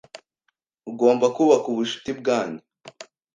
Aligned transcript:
Ugomba 0.91 1.25
kubaka 1.35 1.65
ubucuti 1.73 2.09
bwanyu 2.19 2.61